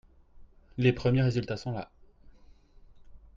[0.79, 1.91] Les premiers résultats sont là.